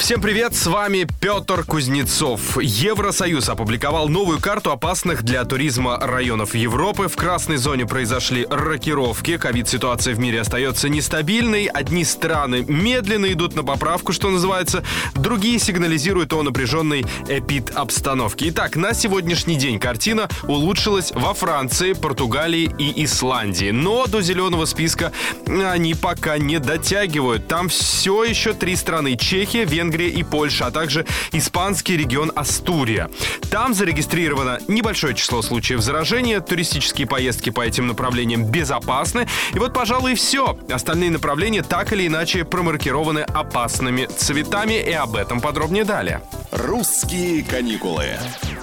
Всем 0.00 0.22
привет, 0.22 0.54
с 0.56 0.66
вами 0.66 1.06
Петр 1.20 1.62
Кузнецов. 1.62 2.58
Евросоюз 2.60 3.50
опубликовал 3.50 4.08
новую 4.08 4.40
карту 4.40 4.72
опасных 4.72 5.22
для 5.22 5.44
туризма 5.44 5.98
районов 6.00 6.54
Европы. 6.54 7.06
В 7.06 7.16
красной 7.16 7.58
зоне 7.58 7.86
произошли 7.86 8.46
рокировки. 8.48 9.36
Ковид-ситуация 9.36 10.14
в 10.14 10.18
мире 10.18 10.40
остается 10.40 10.88
нестабильной. 10.88 11.66
Одни 11.66 12.04
страны 12.04 12.64
медленно 12.66 13.30
идут 13.30 13.54
на 13.54 13.62
поправку, 13.62 14.12
что 14.12 14.30
называется. 14.30 14.82
Другие 15.14 15.58
сигнализируют 15.58 16.32
о 16.32 16.42
напряженной 16.42 17.04
эпид-обстановке. 17.28 18.48
Итак, 18.48 18.76
на 18.76 18.94
сегодняшний 18.94 19.56
день 19.56 19.78
картина 19.78 20.30
улучшилась 20.44 21.12
во 21.12 21.34
Франции, 21.34 21.92
Португалии 21.92 22.74
и 22.78 23.04
Исландии. 23.04 23.70
Но 23.70 24.06
до 24.06 24.22
зеленого 24.22 24.64
списка 24.64 25.12
они 25.46 25.94
пока 25.94 26.38
не 26.38 26.58
дотягивают. 26.58 27.48
Там 27.48 27.68
все 27.68 28.24
еще 28.24 28.54
три 28.54 28.74
страны. 28.76 29.16
Чехия, 29.16 29.66
Венгрия 29.66 29.89
Венгрия 29.90 30.08
и 30.08 30.22
Польша, 30.22 30.66
а 30.66 30.70
также 30.70 31.04
испанский 31.32 31.96
регион 31.96 32.30
Астурия. 32.36 33.10
Там 33.50 33.74
зарегистрировано 33.74 34.60
небольшое 34.68 35.14
число 35.14 35.42
случаев 35.42 35.80
заражения, 35.80 36.40
туристические 36.40 37.08
поездки 37.08 37.50
по 37.50 37.60
этим 37.62 37.88
направлениям 37.88 38.44
безопасны. 38.44 39.26
И 39.52 39.58
вот, 39.58 39.74
пожалуй, 39.74 40.12
и 40.12 40.14
все. 40.14 40.56
Остальные 40.70 41.10
направления 41.10 41.62
так 41.62 41.92
или 41.92 42.06
иначе 42.06 42.44
промаркированы 42.44 43.20
опасными 43.20 44.06
цветами, 44.06 44.74
и 44.74 44.92
об 44.92 45.16
этом 45.16 45.40
подробнее 45.40 45.84
далее. 45.84 46.22
«Русские 46.52 47.42
каникулы». 47.42 48.16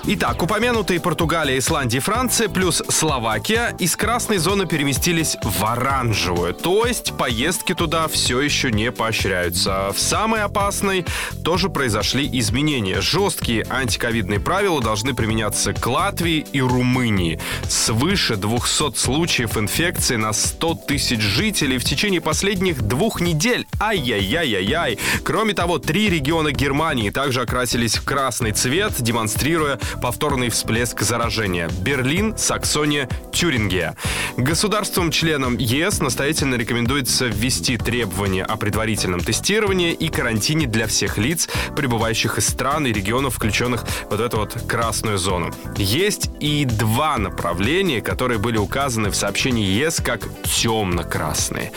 Итак, 0.10 0.42
упомянутые 0.42 1.02
Португалия, 1.02 1.58
Исландия 1.58 1.98
и 1.98 2.00
Франция 2.00 2.48
плюс 2.48 2.82
Словакия 2.88 3.76
из 3.78 3.98
красной 3.98 4.38
зоны 4.38 4.66
переместились 4.66 5.36
в 5.42 5.66
оранжевую. 5.66 6.54
То 6.54 6.86
есть 6.86 7.18
поездки 7.18 7.74
туда 7.74 8.08
все 8.08 8.40
еще 8.40 8.72
не 8.72 8.94
поощряются. 8.94 9.92
В 9.94 10.00
самой 10.00 10.44
опасной 10.44 11.06
тоже 11.44 11.70
произошли 11.70 12.30
изменения. 12.40 13.02
Жесткие 13.02 13.66
антиковидные 13.70 14.40
правила 14.40 14.82
должны 14.82 15.14
применяться 15.14 15.74
к 15.74 15.86
Латвии 15.88 16.46
и 16.52 16.62
Румынии. 16.62 17.40
Свыше 17.68 18.36
200 18.36 18.98
случаев 18.98 19.58
инфекции 19.58 20.16
на 20.16 20.34
100 20.34 20.76
тысяч 20.88 21.22
жителей 21.22 21.78
в 21.78 21.84
течение 21.84 22.22
последних 22.22 22.82
двух 22.82 23.22
недель. 23.22 23.68
Ай-яй-яй-яй-яй. 23.80 24.98
Кроме 25.24 25.54
того, 25.54 25.80
три 25.80 26.10
региона 26.10 26.52
Германии 26.52 27.10
также 27.10 27.42
окрасились 27.42 27.96
в 27.96 28.04
красный 28.04 28.52
цвет, 28.52 28.94
демонстрируя 29.00 29.80
повторный 30.02 30.50
всплеск 30.50 31.02
заражения. 31.02 31.70
Берлин, 31.82 32.38
Саксония, 32.38 33.08
Тюрингия. 33.32 33.96
Государствам-членам 34.36 35.58
ЕС 35.58 36.00
настоятельно 36.00 36.56
рекомендуется 36.56 37.28
ввести 37.28 37.78
требования 37.78 38.44
о 38.44 38.58
предварительном 38.58 39.22
тестировании 39.22 39.94
и 39.94 40.10
карантине 40.10 40.68
для 40.68 40.88
всех 40.88 41.07
лиц, 41.16 41.48
прибывающих 41.76 42.38
из 42.38 42.48
стран 42.50 42.86
и 42.88 42.92
регионов, 42.92 43.36
включенных 43.36 43.86
вот 44.10 44.20
в 44.20 44.22
эту 44.22 44.38
вот 44.38 44.58
красную 44.68 45.18
зону. 45.18 45.54
Есть 45.78 46.30
и 46.42 46.66
два 46.66 47.18
направления, 47.18 48.02
которые 48.02 48.40
были 48.40 48.58
указаны 48.58 49.10
в 49.10 49.16
сообщении 49.16 49.64
ЕС 49.64 50.02
как 50.04 50.28
темно-красные. 50.44 51.72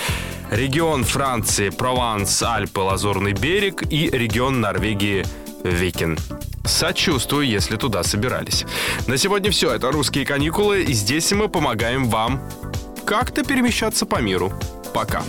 Регион 0.50 1.04
Франции, 1.04 1.68
Прованс, 1.68 2.42
Альпы, 2.42 2.80
Лазурный 2.80 3.34
берег 3.34 3.84
и 3.88 4.10
регион 4.10 4.60
Норвегии 4.60 5.24
Викин. 5.62 6.18
Сочувствую, 6.64 7.46
если 7.46 7.76
туда 7.76 8.02
собирались. 8.02 8.64
На 9.06 9.16
сегодня 9.16 9.50
все. 9.50 9.72
Это 9.72 9.90
«Русские 9.92 10.26
каникулы». 10.26 10.82
И 10.82 10.92
здесь 10.92 11.30
мы 11.32 11.48
помогаем 11.48 12.08
вам 12.08 12.40
как-то 13.04 13.44
перемещаться 13.44 14.06
по 14.06 14.20
миру. 14.20 14.52
Пока. 14.92 15.22